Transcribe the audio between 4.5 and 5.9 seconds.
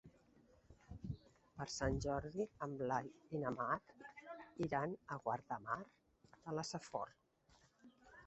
iran a Guardamar